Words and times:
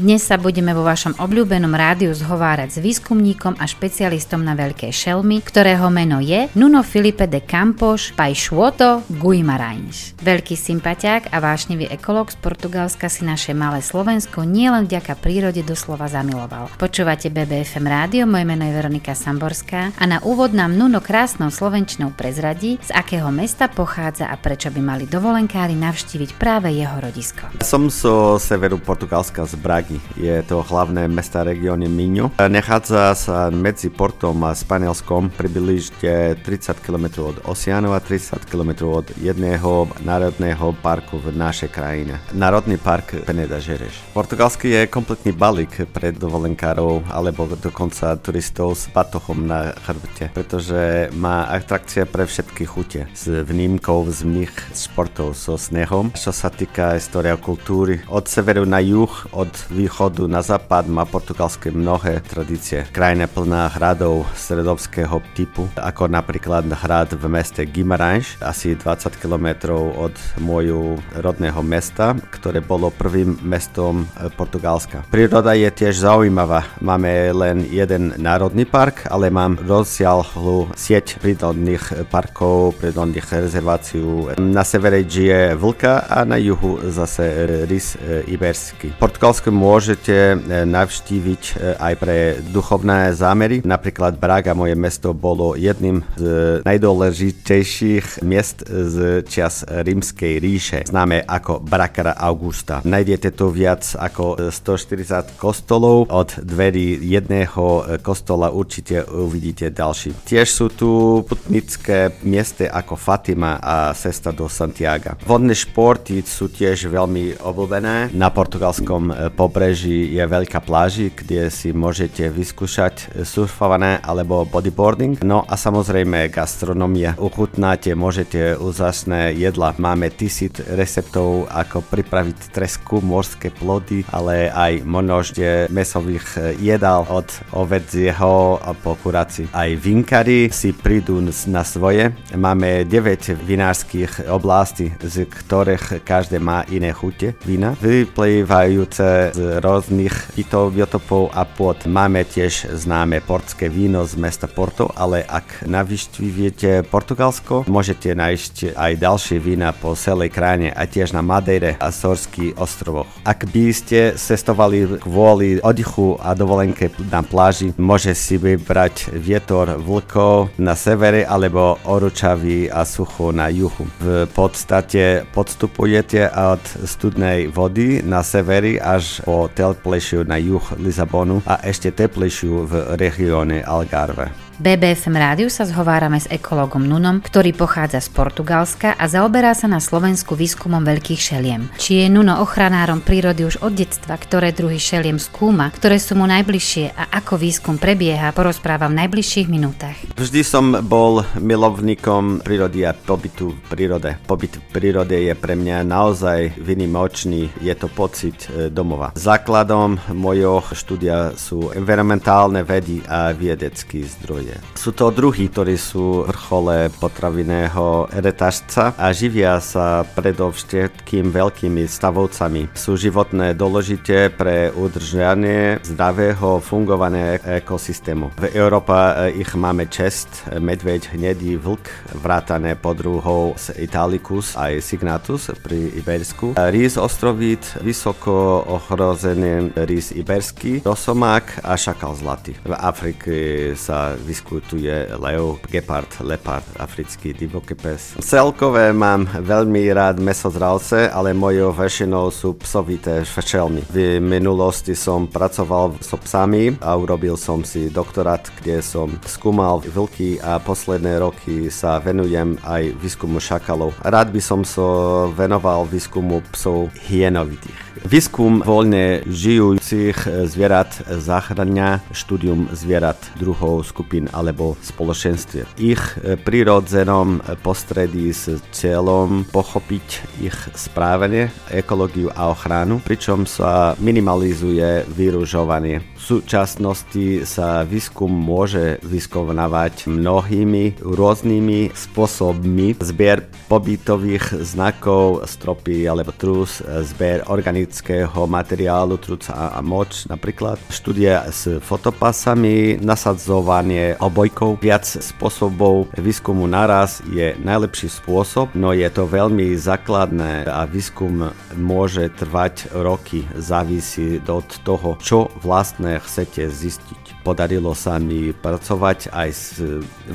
Dnes 0.00 0.24
sa 0.24 0.40
budeme 0.40 0.72
vo 0.72 0.80
vašom 0.80 1.20
obľúbenom 1.20 1.76
rádiu 1.76 2.16
zhovárať 2.16 2.72
s 2.72 2.78
výskumníkom 2.80 3.60
a 3.60 3.68
špecialistom 3.68 4.40
na 4.40 4.56
veľké 4.56 4.88
šelmy, 4.88 5.44
ktorého 5.44 5.92
meno 5.92 6.24
je 6.24 6.48
Nuno 6.56 6.80
Filipe 6.80 7.28
de 7.28 7.44
Campos 7.44 8.08
Paixuoto 8.16 9.04
Guimarães. 9.12 10.16
Veľký 10.24 10.56
sympatiák 10.56 11.28
a 11.28 11.36
vášnivý 11.44 11.92
ekológ 11.92 12.32
z 12.32 12.40
Portugalska 12.40 13.12
si 13.12 13.28
naše 13.28 13.52
malé 13.52 13.84
Slovensko 13.84 14.48
nielen 14.48 14.88
vďaka 14.88 15.20
prírode 15.20 15.60
doslova 15.60 16.08
zamiloval. 16.08 16.72
Počúvate 16.80 17.28
BBFM 17.28 17.84
rádio, 17.84 18.24
moje 18.24 18.48
meno 18.48 18.64
je 18.64 18.72
Veronika 18.72 19.12
Samborská 19.12 19.92
a 20.00 20.04
na 20.08 20.24
úvod 20.24 20.56
nám 20.56 20.80
Nuno 20.80 21.04
krásnou 21.04 21.52
slovenčnou 21.52 22.16
prezradí, 22.16 22.80
z 22.80 22.88
akého 22.96 23.28
mesta 23.28 23.68
pochádza 23.68 24.32
a 24.32 24.40
prečo 24.40 24.72
by 24.72 24.80
mali 24.80 25.04
dovolenkári 25.04 25.76
navštíviť 25.76 26.40
práve 26.40 26.72
jeho 26.72 26.96
rodisko. 27.04 27.52
Som 27.60 27.92
zo 27.92 28.40
severu 28.40 28.80
Portugalska 28.80 29.44
z 29.44 29.60
Bragy. 29.90 30.00
Je 30.16 30.42
to 30.46 30.62
hlavné 30.62 31.08
mesta 31.10 31.42
regióne 31.42 31.90
Minho. 31.90 32.30
Nachádza 32.38 33.14
sa 33.18 33.50
medzi 33.50 33.90
Portom 33.90 34.38
a 34.46 34.54
Španielskom 34.54 35.34
približne 35.34 36.38
30 36.38 36.78
km 36.78 37.34
od 37.34 37.36
oceánu 37.46 37.90
a 37.90 37.98
30 37.98 38.46
km 38.46 39.02
od 39.02 39.06
jedného 39.18 39.90
národného 40.06 40.76
parku 40.78 41.18
v 41.18 41.34
našej 41.34 41.70
krajine. 41.74 42.22
Národný 42.30 42.78
park 42.78 43.26
Peneda 43.26 43.58
Žereš. 43.58 44.14
Portugalský 44.14 44.70
je 44.70 44.90
kompletný 44.90 45.32
balík 45.34 45.90
pre 45.90 46.14
dovolenkárov 46.14 47.10
alebo 47.10 47.48
dokonca 47.58 48.14
turistov 48.20 48.78
s 48.78 48.86
batochom 48.92 49.46
na 49.48 49.74
chrbte, 49.74 50.30
pretože 50.30 51.10
má 51.16 51.48
atrakcie 51.50 52.04
pre 52.06 52.28
všetky 52.28 52.64
chute 52.68 53.02
s 53.16 53.26
vnímkou 53.26 54.06
z 54.12 54.22
mých 54.22 54.52
športov 54.76 55.34
so 55.34 55.56
snehom. 55.56 56.12
Čo 56.14 56.30
sa 56.30 56.52
týka 56.52 56.94
história 56.94 57.34
kultúry, 57.40 58.04
od 58.12 58.28
severu 58.28 58.68
na 58.68 58.78
juh, 58.84 59.10
od 59.32 59.50
východu 59.80 60.28
na 60.28 60.44
západ 60.44 60.92
má 60.92 61.08
portugalské 61.08 61.72
mnohé 61.72 62.20
tradície. 62.20 62.84
Krajina 62.92 63.24
plná 63.24 63.72
hradov 63.72 64.28
stredovského 64.36 65.24
typu, 65.32 65.72
ako 65.72 66.04
napríklad 66.04 66.68
hrad 66.68 67.16
v 67.16 67.24
meste 67.32 67.64
Guimarães, 67.64 68.36
asi 68.44 68.76
20 68.76 69.16
km 69.16 69.72
od 69.96 70.12
môjho 70.36 71.00
rodného 71.16 71.64
mesta, 71.64 72.12
ktoré 72.12 72.60
bolo 72.60 72.92
prvým 72.92 73.40
mestom 73.40 74.04
e, 74.04 74.28
Portugalska. 74.28 75.08
Príroda 75.08 75.56
je 75.56 75.72
tiež 75.72 76.04
zaujímavá. 76.04 76.68
Máme 76.84 77.32
len 77.32 77.64
jeden 77.64 78.12
národný 78.20 78.68
park, 78.68 79.08
ale 79.08 79.32
mám 79.32 79.56
rozsiahlu 79.64 80.76
sieť 80.76 81.16
prírodných 81.24 82.04
parkov, 82.12 82.76
prírodných 82.76 83.24
rezervácií. 83.24 84.36
Na 84.36 84.60
severe 84.60 85.00
žije 85.08 85.56
vlka 85.56 86.04
a 86.04 86.28
na 86.28 86.36
juhu 86.36 86.84
zase 86.92 87.24
rys 87.64 87.96
e, 87.96 88.28
iberský. 88.28 88.92
Portugalsko 89.00 89.48
môžete 89.70 90.34
e, 90.34 90.36
navštíviť 90.66 91.42
e, 91.46 91.52
aj 91.78 91.94
pre 92.02 92.18
duchovné 92.50 93.14
zámery. 93.14 93.62
Napríklad 93.62 94.18
Braga, 94.18 94.50
moje 94.50 94.74
mesto, 94.74 95.14
bolo 95.14 95.54
jedným 95.54 96.02
z 96.18 96.58
najdôležitejších 96.66 98.26
miest 98.26 98.66
z 98.66 99.22
čas 99.30 99.62
rímskej 99.62 100.42
ríše, 100.42 100.78
známe 100.90 101.22
ako 101.22 101.62
Brakara 101.62 102.18
Augusta. 102.18 102.82
Nájdete 102.82 103.30
tu 103.30 103.54
viac 103.54 103.86
ako 103.94 104.50
140 104.50 105.38
kostolov, 105.38 106.10
od 106.10 106.34
dverí 106.42 106.98
jedného 107.06 107.98
kostola 108.02 108.50
určite 108.50 109.06
uvidíte 109.06 109.70
ďalší. 109.70 110.26
Tiež 110.26 110.48
sú 110.50 110.66
tu 110.66 110.90
putnické 111.22 112.10
miesta 112.26 112.66
ako 112.74 112.98
Fatima 112.98 113.62
a 113.62 113.94
Cesta 113.94 114.34
do 114.34 114.50
Santiago. 114.50 115.14
Vodné 115.22 115.54
športy 115.54 116.26
sú 116.26 116.50
tiež 116.50 116.90
veľmi 116.90 117.38
obľúbené. 117.38 118.10
Na 118.16 118.34
portugalskom 118.34 119.30
pobreží 119.36 119.59
je 119.60 120.24
veľká 120.24 120.64
pláži, 120.64 121.12
kde 121.12 121.52
si 121.52 121.76
môžete 121.76 122.32
vyskúšať 122.32 123.24
surfované 123.28 124.00
alebo 124.00 124.48
bodyboarding. 124.48 125.20
No 125.20 125.44
a 125.44 125.54
samozrejme 125.60 126.32
gastronomia. 126.32 127.12
Uchutnáte, 127.20 127.92
môžete 127.92 128.56
úžasné 128.56 129.36
jedla. 129.36 129.76
Máme 129.76 130.08
tisíc 130.08 130.56
receptov, 130.64 131.44
ako 131.52 131.84
pripraviť 131.84 132.54
tresku, 132.54 133.04
morské 133.04 133.52
plody, 133.52 134.08
ale 134.08 134.48
aj 134.48 134.80
množde 134.86 135.68
mesových 135.68 136.56
jedál 136.56 137.04
od 137.10 137.28
ovedzieho 137.52 138.56
po 138.80 138.96
kuraci. 138.96 139.50
Aj 139.52 139.68
vinkari 139.76 140.48
si 140.48 140.72
prídu 140.72 141.20
na 141.50 141.64
svoje. 141.66 142.14
Máme 142.32 142.86
9 142.86 143.36
vinárskych 143.44 144.30
oblastí, 144.30 144.94
z 145.02 145.26
ktorých 145.26 146.06
každé 146.06 146.38
má 146.38 146.64
iné 146.70 146.94
chute 146.94 147.34
vína, 147.42 147.74
vyplývajúce 147.80 149.34
z 149.34 149.39
rôznych 149.60 150.36
biotopov 150.36 151.32
a 151.32 151.48
pôd. 151.48 151.88
Máme 151.88 152.24
tiež 152.28 152.70
známe 152.74 153.24
portské 153.24 153.72
víno 153.72 154.04
z 154.04 154.16
mesta 154.20 154.44
Porto, 154.44 154.92
ale 154.92 155.24
ak 155.24 155.64
navštíviete 155.64 156.84
Portugalsko, 156.88 157.64
môžete 157.70 158.12
nájsť 158.12 158.76
aj 158.76 158.92
ďalšie 159.00 159.38
vína 159.40 159.72
po 159.72 159.96
celej 159.96 160.34
krajine 160.34 160.68
a 160.74 160.84
tiež 160.84 161.16
na 161.16 161.22
Madeire 161.24 161.80
a 161.80 161.88
Sorských 161.88 162.60
ostrovoch. 162.60 163.08
Ak 163.24 163.48
by 163.48 163.72
ste 163.72 164.18
cestovali 164.18 165.00
kvôli 165.00 165.62
oddychu 165.62 166.20
a 166.20 166.34
dovolenke 166.36 166.90
na 167.08 167.24
pláži, 167.24 167.72
môže 167.78 168.12
si 168.12 168.36
vybrať 168.36 169.14
vietor 169.16 169.80
vlkov 169.80 170.52
na 170.58 170.74
severe 170.74 171.24
alebo 171.24 171.80
oručavý 171.86 172.68
a 172.68 172.82
sucho 172.82 173.30
na 173.30 173.48
juhu. 173.48 173.86
V 174.00 174.26
podstate 174.32 175.24
podstupujete 175.30 176.26
od 176.32 176.62
studnej 176.84 177.46
vody 177.48 178.02
na 178.02 178.24
severi 178.26 178.76
až 178.80 179.22
po 179.30 179.46
teplejšiu 179.46 180.26
na 180.26 180.42
juh 180.42 180.74
Lisabonu 180.82 181.38
a 181.46 181.62
ešte 181.62 181.94
teplejšiu 181.94 182.66
v 182.66 182.98
regióne 182.98 183.62
Algarve. 183.62 184.49
BBFM 184.60 185.16
rádiu 185.16 185.48
sa 185.48 185.64
zhovárame 185.64 186.20
s 186.20 186.28
ekológom 186.28 186.84
Nunom, 186.84 187.24
ktorý 187.24 187.56
pochádza 187.56 188.04
z 188.04 188.12
Portugalska 188.12 188.92
a 188.92 189.08
zaoberá 189.08 189.56
sa 189.56 189.64
na 189.64 189.80
Slovensku 189.80 190.36
výskumom 190.36 190.84
veľkých 190.84 191.16
šeliem. 191.16 191.72
Či 191.80 192.04
je 192.04 192.06
Nuno 192.12 192.36
ochranárom 192.44 193.00
prírody 193.00 193.48
už 193.48 193.64
od 193.64 193.72
detstva, 193.72 194.20
ktoré 194.20 194.52
druhy 194.52 194.76
šeliem 194.76 195.16
skúma, 195.16 195.72
ktoré 195.72 195.96
sú 195.96 196.12
mu 196.12 196.28
najbližšie 196.28 196.92
a 196.92 197.08
ako 197.08 197.40
výskum 197.40 197.80
prebieha, 197.80 198.36
porozpráva 198.36 198.92
v 198.92 199.00
najbližších 199.00 199.48
minútach. 199.48 199.96
Vždy 200.20 200.44
som 200.44 200.76
bol 200.84 201.24
milovníkom 201.40 202.44
prírody 202.44 202.84
a 202.84 202.92
pobytu 202.92 203.56
v 203.56 203.60
prírode. 203.64 204.20
Pobyt 204.28 204.60
v 204.60 204.64
prírode 204.76 205.16
je 205.16 205.32
pre 205.40 205.56
mňa 205.56 205.88
naozaj 205.88 206.60
vynimočný, 206.60 207.48
je 207.64 207.72
to 207.72 207.88
pocit 207.88 208.44
e, 208.52 208.68
domova. 208.68 209.16
Základom 209.16 209.96
mojho 210.12 210.60
štúdia 210.76 211.32
sú 211.32 211.72
environmentálne 211.72 212.60
vedy 212.60 213.00
a 213.08 213.32
vedecký 213.32 214.04
zdroje 214.04 214.49
zdroje. 214.50 214.58
Sú 214.74 214.90
to 214.96 215.12
druhy, 215.12 215.52
ktorí 215.52 215.76
sú 215.76 216.24
vrchole 216.26 216.90
potravinného 216.98 218.10
retažca 218.16 218.96
a 218.96 219.12
živia 219.12 219.60
sa 219.60 220.02
predovšetkým 220.16 221.30
veľkými 221.30 221.84
stavovcami. 221.86 222.72
Sú 222.74 222.96
životné 222.96 223.54
dôležité 223.54 224.32
pre 224.32 224.72
udržanie 224.72 225.78
zdravého 225.84 226.64
fungovania 226.64 227.38
ekosystému. 227.60 228.40
V 228.40 228.46
Európe 228.56 228.92
eh, 228.92 229.36
ich 229.36 229.52
máme 229.52 229.86
čest, 229.92 230.48
medveď, 230.48 231.12
hnedý 231.14 231.60
vlk, 231.60 232.16
vrátané 232.24 232.74
podruhov 232.74 233.60
z 233.60 233.76
Italicus 233.84 234.56
aj 234.56 234.80
Signatus 234.80 235.52
pri 235.60 235.92
Ibersku, 236.00 236.56
rýs 236.56 236.96
ostrovít, 236.96 237.76
vysoko 237.84 238.64
ohrozený 238.64 239.76
rýs 239.84 240.16
iberský, 240.16 240.80
rosomák 240.80 241.60
a 241.60 241.76
šakal 241.76 242.16
zlatý. 242.16 242.56
V 242.64 242.72
Afrike 242.72 243.34
sa 243.76 244.16
vyskytujú 244.16 244.39
diskutuje 244.40 245.04
lev, 245.20 245.60
gepard, 245.68 246.08
lepard, 246.24 246.64
africký 246.80 247.36
divoký 247.36 247.76
pes. 247.76 248.16
Celkové 248.24 248.88
mám 248.88 249.28
veľmi 249.28 249.84
rád 249.92 250.16
mesozralce, 250.16 251.12
ale 251.12 251.36
mojou 251.36 251.76
väčšinou 251.76 252.32
sú 252.32 252.56
psovité 252.56 253.20
šelmy. 253.20 253.84
V 253.92 254.16
minulosti 254.16 254.96
som 254.96 255.28
pracoval 255.28 256.00
so 256.00 256.16
psami 256.16 256.72
a 256.80 256.96
urobil 256.96 257.36
som 257.36 257.60
si 257.60 257.92
doktorát, 257.92 258.48
kde 258.64 258.80
som 258.80 259.12
skúmal 259.28 259.84
vlky 259.84 260.40
a 260.40 260.56
posledné 260.56 261.20
roky 261.20 261.68
sa 261.68 262.00
venujem 262.00 262.56
aj 262.64 262.96
výskumu 262.96 263.44
šakalov. 263.44 263.92
Rád 264.00 264.32
by 264.32 264.40
som 264.40 264.64
so 264.64 265.28
venoval 265.36 265.84
výskumu 265.84 266.40
psov 266.56 266.88
hienovitých. 267.12 267.89
Výskum 268.00 268.64
voľne 268.64 269.20
žijúcich 269.28 270.24
zvierat 270.48 271.04
zachrania 271.20 272.00
štúdium 272.16 272.72
zvierat 272.72 273.20
druhou 273.36 273.84
skupín 273.84 274.24
alebo 274.32 274.80
spoločenstve. 274.80 275.68
Ich 275.76 276.00
prirodzenom 276.48 277.44
postredí 277.60 278.32
s 278.32 278.56
cieľom 278.72 279.44
pochopiť 279.52 280.06
ich 280.40 280.56
správanie, 280.72 281.52
ekológiu 281.68 282.32
a 282.32 282.48
ochranu, 282.48 283.04
pričom 283.04 283.44
sa 283.44 283.92
minimalizuje 284.00 285.04
vyružovanie. 285.04 286.00
V 286.16 286.40
súčasnosti 286.40 287.44
sa 287.44 287.84
výskum 287.84 288.32
môže 288.32 288.96
vyskovenávať 289.04 290.08
mnohými 290.08 291.04
rôznymi 291.04 291.92
spôsobmi. 291.92 292.96
Zbier 292.96 293.44
pobytových 293.68 294.56
znakov, 294.64 295.44
stropy 295.44 296.08
alebo 296.08 296.32
trus, 296.32 296.80
zber 296.84 297.44
organického 297.90 298.46
materiálu, 298.46 299.18
truc 299.18 299.50
a, 299.50 299.82
moč 299.82 300.30
napríklad, 300.30 300.78
štúdia 300.94 301.50
s 301.50 301.82
fotopasami, 301.82 303.02
nasadzovanie 303.02 304.14
obojkov, 304.22 304.78
viac 304.78 305.02
spôsobov 305.02 306.06
výskumu 306.14 306.70
naraz 306.70 307.18
je 307.34 307.58
najlepší 307.58 308.06
spôsob, 308.06 308.78
no 308.78 308.94
je 308.94 309.10
to 309.10 309.26
veľmi 309.26 309.74
základné 309.74 310.70
a 310.70 310.86
výskum 310.86 311.50
môže 311.74 312.30
trvať 312.38 312.94
roky, 312.94 313.42
závisí 313.58 314.38
od 314.46 314.70
toho, 314.86 315.18
čo 315.18 315.50
vlastne 315.58 316.22
chcete 316.22 316.70
zistiť. 316.70 317.42
Podarilo 317.42 317.96
sa 317.96 318.22
mi 318.22 318.54
pracovať 318.54 319.32
aj 319.34 319.50
s 319.50 319.82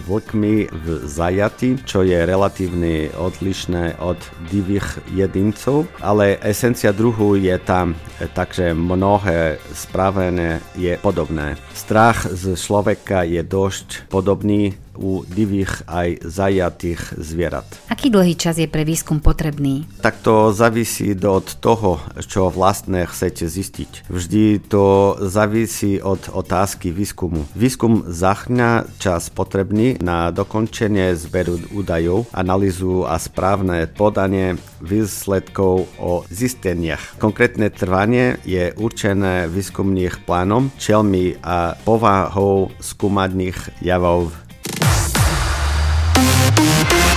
vlkmi 0.09 0.55
v 0.73 0.85
zajati, 1.07 1.79
čo 1.87 2.03
je 2.03 2.17
relatívne 2.17 3.13
odlišné 3.15 4.01
od 4.01 4.19
divých 4.49 4.99
jedincov, 5.13 5.87
ale 6.01 6.41
esencia 6.41 6.89
druhu 6.91 7.37
tam, 7.61 7.93
takže 8.33 8.73
mnohé 8.73 9.61
správanie 9.73 10.63
je 10.73 10.97
podobné. 10.97 11.57
Strach 11.73 12.25
z 12.31 12.57
človeka 12.57 13.21
je 13.21 13.41
dosť 13.45 14.09
podobný 14.09 14.73
u 14.97 15.27
divých 15.27 15.85
aj 15.85 16.23
zajatých 16.23 17.19
zvierat. 17.19 17.67
Aký 17.91 18.09
dlhý 18.09 18.35
čas 18.39 18.57
je 18.57 18.65
pre 18.65 18.87
výskum 18.87 19.19
potrebný? 19.19 19.85
Tak 20.01 20.23
to 20.23 20.55
závisí 20.55 21.13
od 21.19 21.47
toho, 21.59 21.99
čo 22.23 22.49
vlastne 22.49 23.05
chcete 23.05 23.45
zistiť. 23.45 23.91
Vždy 24.09 24.65
to 24.65 25.15
závisí 25.21 25.99
od 26.01 26.31
otázky 26.31 26.89
výskumu. 26.91 27.45
Výskum 27.53 28.07
zahrňa 28.07 28.87
čas 28.97 29.29
potrebný 29.29 29.99
na 30.01 30.31
dokončenie 30.31 31.13
zberu 31.15 31.59
údajov, 31.73 32.27
analýzu 32.31 33.03
a 33.07 33.19
správne 33.19 33.87
podanie 33.89 34.55
výsledkov 34.81 35.89
o 35.99 36.23
zisteniach. 36.29 37.17
Konkrétne 37.17 37.71
trvanie 37.73 38.37
je 38.45 38.71
určené 38.75 39.49
výskumných 39.49 40.23
plánom, 40.23 40.69
čelmi 40.77 41.37
a 41.41 41.73
povahou 41.83 42.71
skúmadných 42.77 43.81
javov 43.81 44.31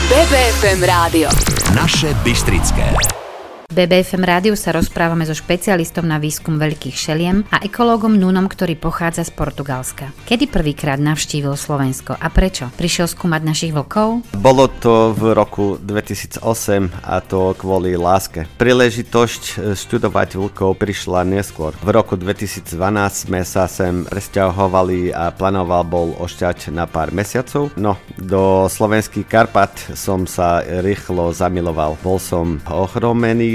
BBFM 0.09 0.83
rádio. 0.83 1.31
Naše 1.75 2.15
Bystrické. 2.15 2.95
BBFM 3.69 4.25
rádiu 4.25 4.57
sa 4.57 4.73
rozprávame 4.73 5.29
so 5.29 5.37
špecialistom 5.37 6.09
na 6.09 6.17
výskum 6.17 6.57
veľkých 6.57 6.97
šeliem 6.97 7.45
a 7.53 7.61
ekológom 7.61 8.17
Nunom, 8.17 8.49
ktorý 8.49 8.81
pochádza 8.81 9.29
z 9.29 9.37
Portugalska. 9.37 10.09
Kedy 10.25 10.49
prvýkrát 10.49 10.97
navštívil 10.97 11.53
Slovensko 11.53 12.17
a 12.17 12.33
prečo? 12.33 12.73
Prišiel 12.81 13.13
skúmať 13.13 13.45
našich 13.45 13.77
vlkov? 13.77 14.25
Bolo 14.41 14.73
to 14.73 15.13
v 15.13 15.37
roku 15.37 15.77
2008 15.85 16.41
a 17.05 17.21
to 17.21 17.53
kvôli 17.61 17.93
láske. 17.93 18.49
Príležitosť 18.57 19.43
e, 19.61 19.77
študovať 19.77 20.41
vlkov 20.41 20.81
prišla 20.81 21.29
neskôr. 21.29 21.77
V 21.85 21.93
roku 21.93 22.17
2012 22.17 22.73
sme 23.29 23.45
sa 23.45 23.69
sem 23.69 24.09
presťahovali 24.09 25.13
a 25.13 25.29
plánoval 25.29 25.85
bol 25.85 26.17
ošťať 26.17 26.73
na 26.73 26.89
pár 26.89 27.13
mesiacov. 27.13 27.69
No, 27.77 28.01
do 28.17 28.65
slovenských 28.65 29.29
Karpat 29.29 29.93
som 29.93 30.25
sa 30.25 30.65
rýchlo 30.65 31.37
zamiloval. 31.37 32.01
Bol 32.01 32.17
som 32.17 32.65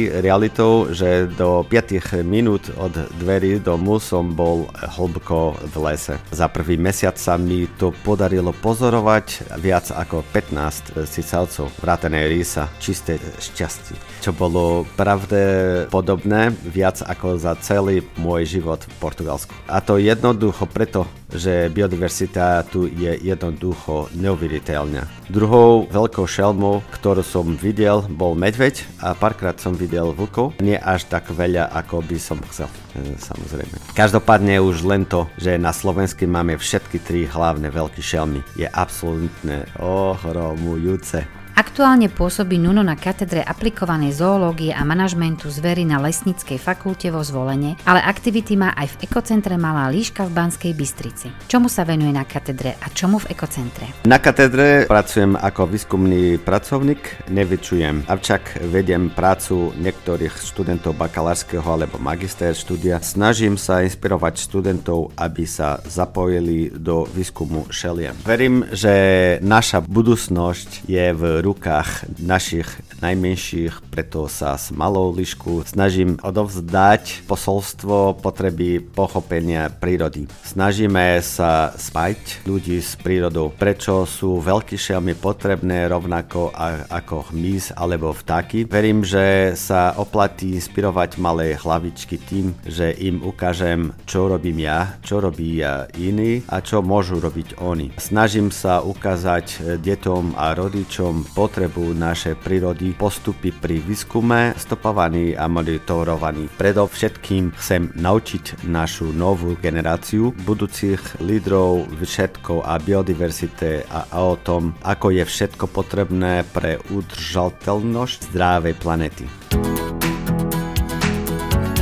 realitou, 0.09 0.89
že 0.89 1.29
do 1.29 1.61
5 1.67 2.25
minút 2.25 2.73
od 2.79 2.91
dverí 3.21 3.61
domu 3.61 4.01
som 4.01 4.33
bol 4.33 4.67
hlboko 4.97 5.53
v 5.61 5.75
lese. 5.85 6.15
Za 6.33 6.49
prvý 6.49 6.75
mesiac 6.81 7.15
sa 7.21 7.37
mi 7.37 7.69
to 7.77 7.93
podarilo 8.01 8.49
pozorovať 8.49 9.53
viac 9.61 9.93
ako 9.93 10.25
15 10.33 11.05
cicavcov, 11.05 11.69
vrátené 11.77 12.25
rísa, 12.25 12.65
čisté 12.81 13.21
šťastie, 13.37 13.93
čo 14.25 14.33
bolo 14.33 14.89
pravde 14.97 15.85
podobné 15.93 16.49
viac 16.65 17.05
ako 17.05 17.37
za 17.37 17.53
celý 17.61 18.01
môj 18.17 18.49
život 18.49 18.81
v 18.81 18.95
Portugalsku. 18.97 19.53
A 19.69 19.77
to 19.79 20.01
jednoducho 20.01 20.65
preto, 20.65 21.05
že 21.29 21.69
biodiverzita 21.69 22.65
tu 22.69 22.89
je 22.89 23.13
jednoducho 23.21 24.09
neuveriteľná. 24.17 25.05
Druhou 25.29 25.85
veľkou 25.89 26.25
šelmou, 26.25 26.81
ktorú 26.93 27.21
som 27.21 27.53
videl, 27.57 28.05
bol 28.09 28.33
medveď 28.33 28.85
a 29.01 29.13
párkrát 29.13 29.57
som 29.57 29.73
videl 29.73 29.92
vlkov. 30.01 30.57
Nie 30.63 30.81
až 30.81 31.05
tak 31.05 31.29
veľa, 31.29 31.69
ako 31.69 32.01
by 32.01 32.17
som 32.17 32.41
chcel, 32.49 32.71
e, 32.97 33.13
samozrejme. 33.19 33.93
Každopádne 33.93 34.57
už 34.63 34.81
len 34.87 35.05
to, 35.05 35.29
že 35.37 35.61
na 35.61 35.69
Slovensku 35.69 36.25
máme 36.25 36.57
všetky 36.57 36.97
tri 37.03 37.21
hlavné 37.29 37.69
veľké 37.69 38.01
šelmy, 38.01 38.41
je 38.57 38.65
absolútne 38.65 39.69
ohromujúce. 39.77 41.42
Aktuálne 41.53 42.09
pôsobí 42.09 42.57
Nuno 42.57 42.81
na 42.81 42.97
katedre 42.97 43.45
aplikovanej 43.45 44.17
zoológie 44.17 44.73
a 44.73 44.81
manažmentu 44.81 45.53
zvery 45.53 45.85
na 45.85 46.01
Lesníckej 46.01 46.57
fakulte 46.57 47.13
vo 47.13 47.21
Zvolene, 47.21 47.77
ale 47.85 48.01
aktivity 48.01 48.57
má 48.57 48.73
aj 48.73 48.97
v 48.97 49.05
ekocentre 49.05 49.53
Malá 49.53 49.85
líška 49.93 50.25
v 50.25 50.33
Banskej 50.33 50.73
Bystrici. 50.73 51.29
Čomu 51.45 51.69
sa 51.69 51.85
venuje 51.85 52.09
na 52.09 52.25
katedre 52.25 52.73
a 52.81 52.89
čomu 52.89 53.21
v 53.21 53.37
ekocentre? 53.37 53.85
Na 54.09 54.17
katedre 54.17 54.89
pracujem 54.89 55.37
ako 55.37 55.69
výskumný 55.69 56.41
pracovník, 56.41 57.29
nevyčujem, 57.29 58.09
avšak 58.09 58.65
vediem 58.73 59.13
prácu 59.13 59.77
niektorých 59.77 60.33
študentov 60.33 60.97
bakalárskeho 60.97 61.69
alebo 61.69 62.01
magister 62.01 62.57
štúdia. 62.57 62.97
Snažím 62.97 63.61
sa 63.61 63.85
inspirovať 63.85 64.41
študentov, 64.41 65.13
aby 65.21 65.45
sa 65.45 65.77
zapojili 65.85 66.73
do 66.73 67.05
výskumu 67.05 67.69
šeliem. 67.69 68.17
Verím, 68.25 68.65
že 68.73 69.37
naša 69.45 69.85
budúcnosť 69.85 70.89
je 70.89 71.05
v 71.13 71.42
rukách 71.43 72.05
našich 72.19 72.81
najmenších, 73.03 73.91
preto 73.91 74.31
sa 74.31 74.55
s 74.55 74.71
malou 74.71 75.11
lišku 75.11 75.67
snažím 75.67 76.15
odovzdať 76.23 77.27
posolstvo 77.27 78.23
potreby 78.23 78.79
pochopenia 78.79 79.67
prírody. 79.67 80.31
Snažíme 80.47 81.19
sa 81.19 81.75
spať 81.75 82.47
ľudí 82.47 82.79
s 82.79 82.95
prírodou, 82.95 83.51
prečo 83.51 84.07
sú 84.07 84.39
veľké 84.39 84.79
šelmy 84.79 85.19
potrebné 85.19 85.91
rovnako 85.91 86.55
ako 86.87 87.35
hmyz 87.35 87.75
alebo 87.75 88.15
vtáky. 88.15 88.63
Verím, 88.63 89.03
že 89.03 89.51
sa 89.59 89.91
oplatí 89.99 90.55
inspirovať 90.55 91.19
malé 91.19 91.59
hlavičky 91.59 92.15
tým, 92.23 92.55
že 92.63 92.95
im 93.03 93.19
ukážem, 93.19 93.91
čo 94.07 94.31
robím 94.31 94.63
ja, 94.63 94.95
čo 95.03 95.19
robí 95.19 95.59
iní 95.99 96.45
a 96.47 96.63
čo 96.63 96.79
môžu 96.79 97.19
robiť 97.19 97.59
oni. 97.59 97.91
Snažím 97.99 98.53
sa 98.53 98.79
ukázať 98.79 99.77
detom 99.83 100.37
a 100.39 100.55
rodičom 100.55 101.25
potrebu 101.35 101.97
našej 101.97 102.39
prírody, 102.39 102.92
postupy 102.93 103.51
pri 103.51 103.81
výskume, 103.81 104.55
stopovaní 104.55 105.33
a 105.33 105.49
monitorovaní. 105.49 106.47
Predovšetkým 106.53 107.57
chcem 107.57 107.91
naučiť 107.97 108.63
našu 108.69 109.11
novú 109.11 109.57
generáciu 109.57 110.31
budúcich 110.45 111.19
lídrov 111.19 111.89
všetko 111.97 112.63
a 112.63 112.77
biodiverzite 112.77 113.89
a, 113.89 114.07
a 114.07 114.17
o 114.23 114.37
tom, 114.37 114.77
ako 114.85 115.11
je 115.11 115.23
všetko 115.25 115.65
potrebné 115.73 116.45
pre 116.53 116.77
udržateľnosť 116.93 118.31
zdravej 118.31 118.75
planety. 118.77 119.25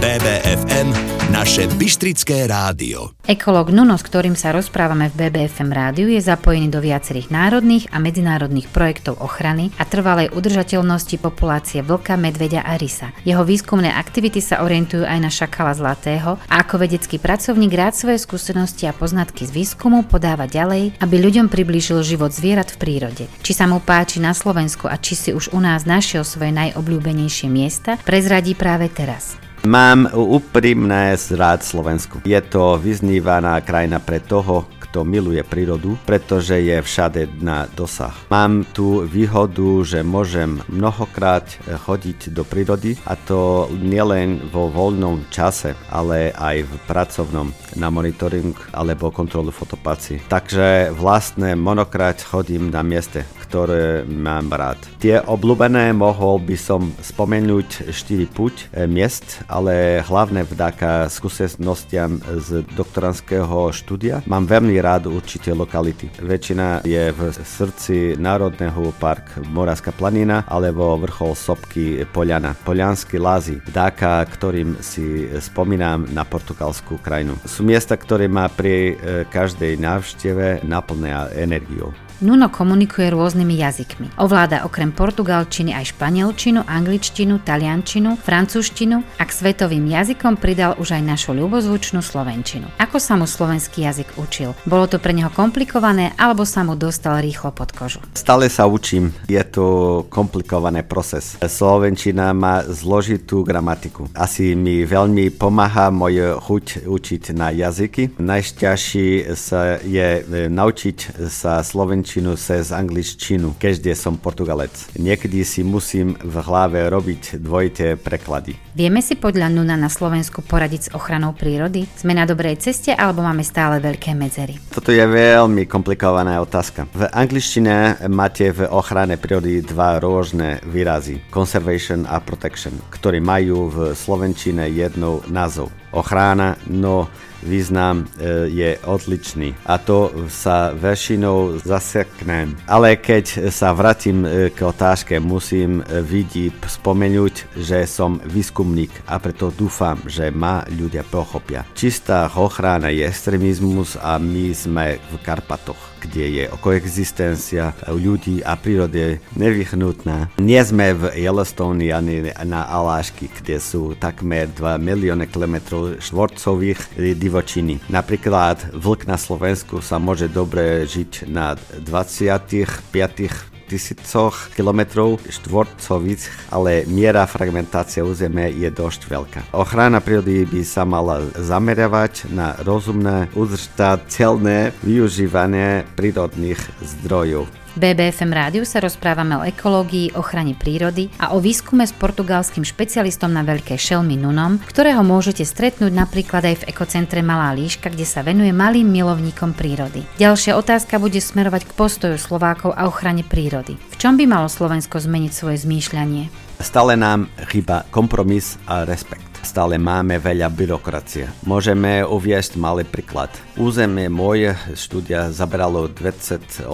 BBFM, 0.02 0.90
naše 1.30 1.70
Bystrické 1.78 2.50
rádio. 2.50 3.14
Ekológ 3.22 3.70
Nuno, 3.70 3.94
s 3.94 4.04
ktorým 4.10 4.34
sa 4.34 4.50
rozprávame 4.50 5.14
v 5.14 5.30
BBFM 5.30 5.70
rádiu, 5.70 6.10
je 6.10 6.18
zapojený 6.18 6.74
do 6.74 6.82
viacerých 6.82 7.30
národných 7.30 7.86
a 7.94 8.02
medzinárodných 8.02 8.66
projektov 8.74 9.22
ochrany 9.22 9.70
a 9.78 9.86
trvalej 9.86 10.34
udržateľnosti 10.34 11.22
populácie 11.22 11.86
vlka, 11.86 12.18
medveďa 12.18 12.66
a 12.66 12.82
rysa. 12.82 13.14
Jeho 13.30 13.46
výskumné 13.46 13.94
aktivity 13.94 14.42
sa 14.42 14.66
orientujú 14.66 15.06
aj 15.06 15.20
na 15.22 15.30
šakala 15.30 15.78
zlatého 15.78 16.42
a 16.50 16.66
ako 16.66 16.82
vedecký 16.82 17.22
pracovník 17.22 17.70
rád 17.70 17.94
svoje 17.94 18.26
skúsenosti 18.26 18.90
a 18.90 18.98
poznatky 18.98 19.46
z 19.46 19.54
výskumu 19.54 20.02
podáva 20.10 20.50
ďalej, 20.50 20.98
aby 20.98 21.16
ľuďom 21.22 21.46
priblížil 21.46 22.02
život 22.02 22.34
zvierat 22.34 22.74
v 22.74 22.82
prírode. 22.82 23.30
Či 23.46 23.54
sa 23.54 23.70
mu 23.70 23.78
páči 23.78 24.18
na 24.18 24.34
Slovensku 24.34 24.90
a 24.90 24.98
či 24.98 25.14
si 25.14 25.30
už 25.30 25.54
u 25.54 25.62
nás 25.62 25.86
našiel 25.86 26.26
svoje 26.26 26.50
najobľúbenejšie 26.58 27.54
miesta, 27.54 28.02
prezradí 28.02 28.58
práve 28.58 28.90
teraz. 28.90 29.38
Mám 29.62 30.10
úprimné 30.18 31.14
rád 31.38 31.62
Slovensku. 31.62 32.26
Je 32.26 32.42
to 32.42 32.82
vyznívaná 32.82 33.62
krajina 33.62 34.02
pre 34.02 34.18
toho, 34.18 34.66
kto 34.82 35.06
miluje 35.06 35.38
prírodu, 35.46 36.02
pretože 36.02 36.58
je 36.58 36.82
všade 36.82 37.40
na 37.46 37.70
dosah. 37.70 38.12
Mám 38.34 38.66
tu 38.74 39.06
výhodu, 39.06 39.86
že 39.86 40.02
môžem 40.02 40.66
mnohokrát 40.66 41.46
chodiť 41.88 42.34
do 42.34 42.42
prírody 42.42 42.98
a 43.06 43.14
to 43.14 43.70
nielen 43.78 44.50
vo 44.50 44.68
voľnom 44.68 45.30
čase, 45.30 45.78
ale 45.94 46.34
aj 46.34 46.66
v 46.66 46.74
pracovnom 46.90 47.54
na 47.78 47.94
monitoring 47.94 48.58
alebo 48.74 49.14
kontrolu 49.14 49.54
fotopací. 49.54 50.26
Takže 50.26 50.90
vlastne 50.92 51.54
monokrát 51.54 52.18
chodím 52.18 52.74
na 52.74 52.82
mieste, 52.82 53.30
ktoré 53.52 54.08
mám 54.08 54.48
rád. 54.48 54.80
Tie 55.04 55.20
obľúbené 55.20 55.92
mohol 55.92 56.40
by 56.40 56.56
som 56.56 56.96
spomenúť 57.04 57.92
4 57.92 58.32
puť 58.32 58.72
e, 58.72 58.88
miest, 58.88 59.44
ale 59.52 60.00
hlavne 60.08 60.48
vďaka 60.48 61.12
skúsenostiam 61.12 62.16
z 62.40 62.64
doktorandského 62.72 63.76
štúdia 63.76 64.24
mám 64.24 64.48
veľmi 64.48 64.72
rád 64.80 65.12
určite 65.12 65.52
lokality. 65.52 66.08
Väčšina 66.24 66.88
je 66.88 67.12
v 67.12 67.20
srdci 67.36 68.16
Národného 68.16 68.96
park 68.96 69.44
Moravská 69.52 69.92
planina 69.92 70.48
alebo 70.48 70.96
vrchol 71.04 71.36
Sopky 71.36 72.08
Poliana. 72.08 72.56
Poliansky 72.56 73.20
lázy, 73.20 73.60
vďaka 73.68 74.24
ktorým 74.32 74.80
si 74.80 75.28
spomínam 75.44 76.08
na 76.16 76.24
portugalskú 76.24 77.04
krajinu. 77.04 77.36
Sú 77.44 77.68
miesta, 77.68 78.00
ktoré 78.00 78.32
má 78.32 78.48
pri 78.48 78.96
e, 78.96 79.28
každej 79.28 79.76
návšteve 79.76 80.64
naplňa 80.64 81.36
energiou. 81.36 81.92
Nuno 82.22 82.54
komunikuje 82.54 83.10
rôznymi 83.10 83.58
jazykmi. 83.58 84.08
Ovláda 84.22 84.62
okrem 84.70 84.94
portugalčiny 84.94 85.74
aj 85.74 85.98
španielčinu, 85.98 86.62
angličtinu, 86.70 87.42
taliančinu, 87.42 88.14
francúzštinu 88.14 89.02
a 89.18 89.26
k 89.26 89.32
svetovým 89.34 89.90
jazykom 89.90 90.38
pridal 90.38 90.78
už 90.78 91.02
aj 91.02 91.02
našu 91.02 91.34
ľubozvučnú 91.34 91.98
slovenčinu. 92.06 92.70
Ako 92.78 93.02
sa 93.02 93.18
mu 93.18 93.26
slovenský 93.26 93.90
jazyk 93.90 94.22
učil? 94.22 94.54
Bolo 94.70 94.86
to 94.86 95.02
pre 95.02 95.18
neho 95.18 95.34
komplikované 95.34 96.14
alebo 96.14 96.46
sa 96.46 96.62
mu 96.62 96.78
dostal 96.78 97.18
rýchlo 97.26 97.58
pod 97.58 97.74
kožu? 97.74 97.98
Stále 98.14 98.54
sa 98.54 98.70
učím. 98.70 99.18
Je 99.26 99.42
to 99.42 100.06
komplikovaný 100.14 100.86
proces. 100.86 101.42
Slovenčina 101.42 102.38
má 102.38 102.62
zložitú 102.70 103.42
gramatiku. 103.42 104.14
Asi 104.14 104.54
mi 104.54 104.86
veľmi 104.86 105.34
pomáha 105.42 105.90
moje 105.90 106.38
chuť 106.38 106.86
učiť 106.86 107.24
na 107.34 107.50
jazyky. 107.50 108.22
Najšťastší 108.22 109.34
sa 109.34 109.82
je 109.82 110.22
e, 110.22 110.46
naučiť 110.46 111.26
sa 111.26 111.66
slovenčinu 111.66 112.11
slovenčinu 112.12 112.36
cez 112.36 112.76
angličtinu, 112.76 113.56
keďže 113.56 113.96
som 113.96 114.20
Portugalec. 114.20 114.76
Niekedy 115.00 115.48
si 115.48 115.64
musím 115.64 116.20
v 116.20 116.36
hlave 116.44 116.84
robiť 116.92 117.40
dvojité 117.40 117.96
preklady. 117.96 118.60
Vieme 118.76 119.00
si 119.00 119.16
podľa 119.16 119.48
Nuna 119.48 119.80
na 119.80 119.88
Slovensku 119.88 120.44
poradiť 120.44 120.82
s 120.84 120.90
ochranou 120.92 121.32
prírody? 121.32 121.88
Sme 121.96 122.12
na 122.12 122.28
dobrej 122.28 122.60
ceste 122.60 122.92
alebo 122.92 123.24
máme 123.24 123.48
stále 123.48 123.80
veľké 123.80 124.12
medzery? 124.12 124.60
Toto 124.76 124.92
je 124.92 125.04
veľmi 125.08 125.64
komplikovaná 125.72 126.44
otázka. 126.44 126.92
V 126.92 127.08
angličtine 127.08 128.04
máte 128.12 128.52
v 128.52 128.68
ochrane 128.68 129.16
prírody 129.16 129.64
dva 129.64 129.96
rôzne 130.04 130.60
výrazy. 130.68 131.24
Conservation 131.32 132.04
a 132.12 132.20
protection, 132.20 132.76
ktoré 132.92 133.24
majú 133.24 133.72
v 133.72 133.78
slovenčine 133.96 134.68
jednou 134.68 135.24
názov. 135.32 135.72
Ochrana, 135.96 136.60
no 136.68 137.08
význam 137.44 138.06
e, 138.06 138.48
je 138.50 138.70
odličný 138.86 139.54
a 139.66 139.78
to 139.78 140.10
sa 140.30 140.72
väčšinou 140.74 141.62
zaseknem. 141.62 142.56
Ale 142.66 142.98
keď 142.98 143.52
sa 143.52 143.74
vrátim 143.76 144.24
e, 144.24 144.50
k 144.50 144.60
otázke, 144.64 145.20
musím 145.20 145.82
e, 145.82 146.02
vidieť, 146.02 146.64
spomenúť, 146.66 147.58
že 147.60 147.84
som 147.86 148.18
výskumník 148.24 149.06
a 149.10 149.20
preto 149.20 149.52
dúfam, 149.52 150.00
že 150.08 150.32
ma 150.32 150.64
ľudia 150.70 151.04
pochopia. 151.04 151.68
Čistá 151.76 152.30
ochrana 152.32 152.90
je 152.90 153.04
extrémizmus 153.04 154.00
a 154.00 154.16
my 154.18 154.56
sme 154.56 154.98
v 154.98 155.14
Karpatoch 155.20 155.91
kde 156.02 156.26
je 156.42 156.44
koexistencia 156.58 157.78
ľudí 157.86 158.42
a 158.42 158.58
prírody 158.58 159.22
nevyhnutná. 159.38 160.34
Nie 160.42 160.66
sme 160.66 160.98
v 160.98 161.14
Yellowstone 161.14 161.94
ani 161.94 162.34
na 162.42 162.66
Alášky, 162.66 163.30
kde 163.30 163.62
sú 163.62 163.94
takmer 163.94 164.50
2 164.50 164.82
milióny 164.82 165.30
kilometrov 165.30 166.02
štvorcových 166.02 166.98
divočiny. 166.98 167.86
Napríklad 167.94 168.74
vlk 168.74 169.06
na 169.06 169.22
Slovensku 169.22 169.86
sa 169.86 170.02
môže 170.02 170.26
dobre 170.26 170.84
žiť 170.90 171.30
na 171.30 171.54
25 171.86 173.51
tisícoch 173.72 174.52
kilometrov 174.52 175.24
štvorcových, 175.24 176.52
ale 176.52 176.84
miera 176.92 177.24
fragmentácie 177.24 178.04
územia 178.04 178.52
je 178.52 178.68
dosť 178.68 179.02
veľká. 179.08 179.40
Ochrana 179.56 180.04
prírody 180.04 180.44
by 180.44 180.62
sa 180.68 180.84
mala 180.84 181.24
zameriavať 181.40 182.28
na 182.36 182.60
rozumné, 182.60 183.32
udržateľné 183.32 184.76
využívanie 184.84 185.88
prírodných 185.96 186.60
zdrojov. 186.84 187.61
BBFM 187.80 188.36
rádiu 188.36 188.68
sa 188.68 188.84
rozprávame 188.84 189.40
o 189.40 189.48
ekológii, 189.48 190.20
ochrane 190.20 190.52
prírody 190.52 191.08
a 191.16 191.32
o 191.32 191.40
výskume 191.40 191.88
s 191.88 191.96
portugalským 191.96 192.68
špecialistom 192.68 193.32
na 193.32 193.48
veľké 193.48 193.80
šelmy 193.80 194.20
Nunom, 194.20 194.60
ktorého 194.68 195.00
môžete 195.08 195.48
stretnúť 195.48 195.96
napríklad 195.96 196.44
aj 196.44 196.56
v 196.62 196.68
ekocentre 196.68 197.24
Malá 197.24 197.56
líška, 197.56 197.88
kde 197.88 198.04
sa 198.04 198.28
venuje 198.28 198.52
malým 198.52 198.92
milovníkom 198.92 199.56
prírody. 199.56 200.04
Ďalšia 200.20 200.60
otázka 200.60 201.00
bude 201.00 201.24
smerovať 201.24 201.72
k 201.72 201.76
postoju 201.80 202.20
Slovákov 202.20 202.76
a 202.76 202.92
ochrane 202.92 203.24
prírody. 203.24 203.80
V 203.80 203.96
čom 203.96 204.20
by 204.20 204.28
malo 204.28 204.52
Slovensko 204.52 205.00
zmeniť 205.00 205.32
svoje 205.32 205.64
zmýšľanie? 205.64 206.28
Stále 206.60 207.00
nám 207.00 207.32
chýba 207.48 207.88
kompromis 207.90 208.60
a 208.68 208.84
respekt 208.84 209.31
stále 209.44 209.78
máme 209.78 210.18
veľa 210.18 210.48
byrokracie. 210.54 211.28
Môžeme 211.46 212.06
uviesť 212.06 212.58
malý 212.58 212.88
príklad. 212.88 213.30
Územie 213.58 214.08
moje 214.08 214.56
štúdia 214.74 215.30
zabralo 215.34 215.90
28% 215.92 216.66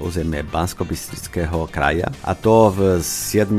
územie 0.00 0.42
bansko 0.46 0.86
kraja 1.70 2.08
a 2.24 2.32
to 2.34 2.72
v 2.72 3.02
7 3.02 3.52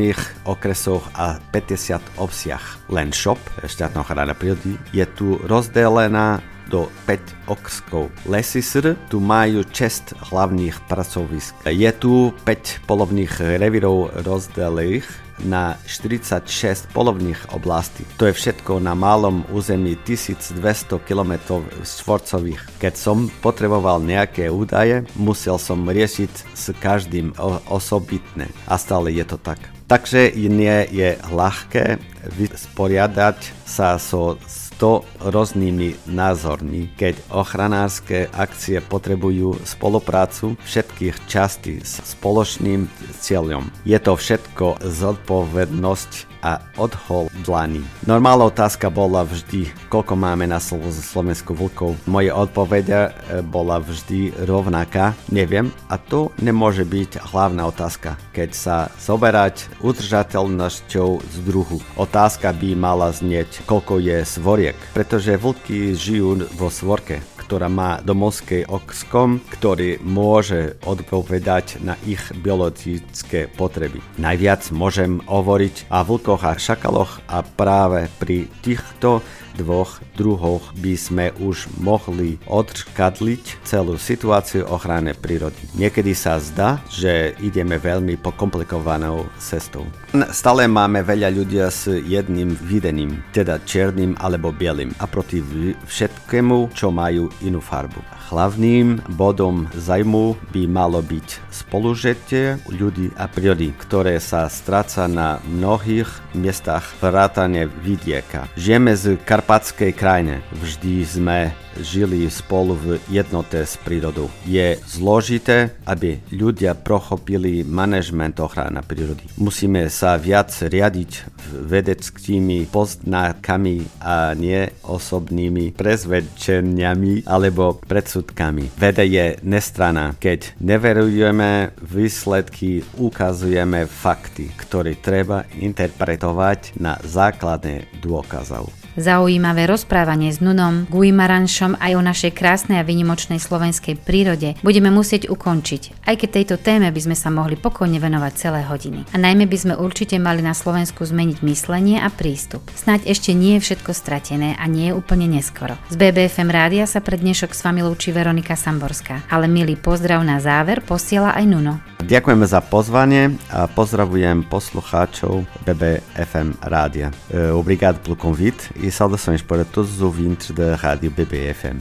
okresoch 0.47 1.05
a 1.15 1.39
50 1.51 2.19
obsiach. 2.19 2.79
Len 2.89 3.11
šop, 3.13 3.39
štátna 3.63 4.01
ochrana 4.01 4.33
prírody, 4.33 4.75
je 4.91 5.05
tu 5.13 5.39
rozdelená 5.47 6.41
do 6.69 6.87
5 7.05 7.51
okskov. 7.51 8.09
Lesy 8.25 8.63
SR 8.63 8.95
tu 9.11 9.19
majú 9.19 9.61
6 9.67 10.15
hlavných 10.31 10.79
pracovisk. 10.87 11.53
Je 11.67 11.91
tu 11.95 12.31
5 12.47 12.87
polovných 12.87 13.59
revírov 13.59 14.09
rozdelených 14.23 15.22
na 15.41 15.77
46 15.89 16.93
polovných 16.93 17.57
oblastí. 17.57 18.05
To 18.21 18.29
je 18.29 18.33
všetko 18.37 18.77
na 18.77 18.93
malom 18.93 19.41
území 19.49 19.97
1200 20.05 20.61
km 21.01 21.63
štvorcových. 21.81 22.61
Keď 22.77 22.93
som 22.93 23.27
potreboval 23.41 24.03
nejaké 24.05 24.53
údaje, 24.53 25.03
musel 25.17 25.57
som 25.57 25.89
riešiť 25.89 26.33
s 26.53 26.65
každým 26.77 27.33
osobitne. 27.67 28.47
A 28.69 28.77
stále 28.77 29.09
je 29.13 29.25
to 29.25 29.41
tak. 29.41 29.59
Takže 29.83 30.33
nie 30.49 30.87
je 30.89 31.19
ľahké 31.29 31.99
vysporiadať 32.39 33.37
sa 33.67 33.99
so 33.99 34.39
100 34.83 35.31
rôznymi 35.31 36.11
názormi, 36.11 36.91
keď 36.99 37.15
ochranárske 37.31 38.27
akcie 38.35 38.83
potrebujú 38.83 39.55
spoluprácu 39.63 40.59
všetkých 40.67 41.23
častí 41.23 41.79
s 41.79 42.03
spoločným 42.03 42.91
cieľom. 43.15 43.71
Je 43.87 43.95
to 43.95 44.19
všetko 44.19 44.83
zodpovednosť 44.83 46.32
a 46.43 46.59
odhodlaný. 46.75 47.79
Normálna 48.03 48.51
otázka 48.51 48.91
bola 48.91 49.23
vždy, 49.23 49.71
koľko 49.87 50.19
máme 50.19 50.43
na 50.43 50.59
Slovensku 50.59 51.55
vlkov. 51.55 51.95
Moje 52.03 52.35
odpovede 52.35 53.15
bola 53.47 53.79
vždy 53.79 54.43
rovnaká, 54.43 55.15
neviem, 55.31 55.71
a 55.87 55.95
to 55.95 56.35
nemôže 56.43 56.83
byť 56.83 57.31
hlavná 57.31 57.63
otázka, 57.63 58.19
keď 58.35 58.49
sa 58.51 58.77
zoberať 58.99 59.71
udržateľnosťou 59.79 61.09
z 61.23 61.35
druhu. 61.47 61.79
Otázka 61.95 62.51
by 62.51 62.75
mala 62.75 63.15
znieť, 63.15 63.63
koľko 63.63 64.03
je 64.03 64.27
svoriek, 64.27 64.75
pretože 64.91 65.39
vlky 65.39 65.95
žijú 65.95 66.43
vo 66.59 66.67
svorke, 66.67 67.23
ktorá 67.45 67.67
má 67.67 67.99
domovské 68.01 68.65
okskom, 68.65 69.43
ktorý 69.51 69.99
môže 70.01 70.79
odpovedať 70.87 71.83
na 71.83 71.99
ich 72.07 72.21
biologické 72.39 73.51
potreby. 73.51 73.99
Najviac 74.17 74.71
môžem 74.71 75.19
hovoriť 75.27 75.91
o 75.91 75.99
vlkoch 76.03 76.41
a 76.47 76.55
šakaloch 76.55 77.19
a 77.27 77.43
práve 77.43 78.07
pri 78.17 78.47
týchto 78.63 79.19
dvoch 79.53 80.01
druhoch 80.17 80.73
by 80.81 80.93
sme 80.97 81.25
už 81.37 81.69
mohli 81.77 82.41
odškadliť 82.49 83.61
celú 83.61 84.01
situáciu 84.01 84.65
ochrany 84.65 85.13
prírody. 85.13 85.57
Niekedy 85.77 86.17
sa 86.17 86.41
zdá, 86.41 86.81
že 86.89 87.37
ideme 87.41 87.77
veľmi 87.77 88.17
pokomplikovanou 88.17 89.29
cestou. 89.37 89.85
Stále 90.33 90.65
máme 90.69 91.05
veľa 91.05 91.29
ľudia 91.33 91.69
s 91.69 91.89
jedným 91.89 92.53
videním, 92.65 93.21
teda 93.33 93.61
černým 93.65 94.17
alebo 94.21 94.53
bielým 94.53 94.93
a 95.01 95.05
proti 95.05 95.41
všetkému, 95.85 96.73
čo 96.73 96.89
majú 96.93 97.29
inú 97.41 97.63
farbu. 97.63 97.97
Hlavným 98.29 99.01
bodom 99.17 99.65
zajmu 99.73 100.37
by 100.53 100.63
malo 100.69 101.01
byť 101.01 101.27
spolužetie 101.49 102.61
ľudí 102.69 103.09
a 103.17 103.25
prírody, 103.25 103.73
ktoré 103.77 104.21
sa 104.21 104.45
stráca 104.49 105.09
na 105.09 105.41
mnohých 105.45 106.09
miestach 106.37 106.85
vrátane 107.01 107.65
vidieka. 107.81 108.49
Žijeme 108.57 108.93
z 108.93 109.17
karpatskej 109.21 109.91
krajine. 109.93 110.45
Vždy 110.53 110.93
sme 111.05 111.37
žili 111.81 112.29
spolu 112.29 112.77
v 112.77 112.85
jednote 113.09 113.65
s 113.65 113.81
prírodou. 113.81 114.29
Je 114.45 114.77
zložité, 114.85 115.73
aby 115.89 116.21
ľudia 116.29 116.77
prochopili 116.77 117.65
manažment 117.65 118.37
ochrany 118.37 118.77
prírody. 118.85 119.25
Musíme 119.41 119.89
sa 119.89 120.17
viac 120.21 120.53
riadiť 120.53 121.25
vedeckými 121.49 122.69
poznákami 122.69 124.01
a 124.01 124.37
nie 124.37 124.69
osobnými 124.85 125.73
prezvedčeniami 125.73 127.22
alebo 127.23 127.79
predsudkami. 127.79 128.75
Veda 128.75 129.03
je 129.03 129.39
nestrana. 129.43 130.15
Keď 130.19 130.59
neverujeme 130.59 131.71
výsledky, 131.79 132.83
ukazujeme 132.99 133.87
fakty, 133.87 134.51
ktoré 134.59 134.99
treba 134.99 135.47
interpretovať 135.55 136.75
na 136.79 136.99
základné 136.99 137.87
dôkazov. 138.03 138.82
Zaujímavé 138.93 139.65
rozprávanie 139.65 140.29
s 140.29 140.37
Nunom 140.37 140.85
Guimaranšom 140.85 141.81
aj 141.81 141.91
o 141.97 142.01
našej 142.05 142.29
krásnej 142.37 142.77
a 142.77 142.85
vynimočnej 142.85 143.41
slovenskej 143.41 143.97
prírode 143.97 144.53
budeme 144.61 144.93
musieť 144.93 145.33
ukončiť, 145.33 146.05
aj 146.05 146.15
keď 146.21 146.29
tejto 146.29 146.55
téme 146.61 146.93
by 146.93 147.01
sme 147.01 147.17
sa 147.17 147.33
mohli 147.33 147.57
pokojne 147.57 147.97
venovať 147.97 148.33
celé 148.37 148.61
hodiny. 148.61 149.09
A 149.09 149.17
najmä 149.17 149.49
by 149.49 149.57
sme 149.57 149.73
určite 149.81 150.21
mali 150.21 150.45
na 150.45 150.53
Slovensku 150.53 151.01
zmeniť 151.09 151.41
myslenie 151.41 151.97
a 152.05 152.13
prístup. 152.13 152.61
Snaď 152.77 153.09
ešte 153.09 153.33
nie 153.33 153.57
je 153.57 153.65
všetko 153.65 153.97
stratené 153.97 154.53
a 154.61 154.69
nie 154.69 154.93
je 154.93 154.97
úplne 154.97 155.25
neskoro. 155.25 155.73
Z 155.89 155.97
BBFM 155.97 156.53
rádia 156.53 156.85
sa 156.85 157.01
pre 157.01 157.17
dnešok 157.17 157.49
s 157.49 157.65
vami 157.65 157.81
lúči 157.81 158.13
Veronika 158.13 158.53
Samborská, 158.53 159.25
ale 159.25 159.49
milý 159.49 159.73
pozdrav 159.73 160.21
na 160.21 160.37
záver 160.37 160.85
posiela 160.85 161.33
aj 161.33 161.45
Nuno. 161.49 161.81
Ďakujeme 162.03 162.45
za 162.45 162.59
pozvanie 162.59 163.39
a 163.47 163.63
pozdravujem 163.65 164.45
poslucháčov 164.51 165.47
BBFM 165.63 166.59
rádia. 166.61 167.15
Obrigado 167.31 168.03
pelo 168.03 168.19
convite 168.19 168.75
e 168.83 168.91
saudações 168.91 169.41
para 169.41 169.63
todos 169.63 169.95
os 169.95 170.01
ouvintes 170.01 170.51
da 170.51 170.75
Rádio 170.75 171.09
BBFM. 171.09 171.79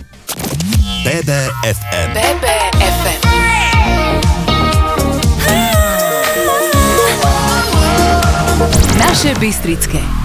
BBFM. 1.03 2.13
BBFM. 2.15 3.23
Naše 8.99 9.35
Bystrické. 9.35 10.22